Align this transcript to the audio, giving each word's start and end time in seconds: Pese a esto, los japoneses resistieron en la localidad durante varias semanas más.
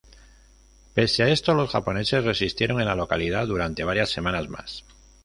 Pese 0.95 1.21
a 1.21 1.27
esto, 1.29 1.53
los 1.53 1.69
japoneses 1.69 2.23
resistieron 2.23 2.79
en 2.79 2.87
la 2.87 2.95
localidad 2.95 3.45
durante 3.45 3.83
varias 3.83 4.09
semanas 4.09 4.49
más. 4.49 4.83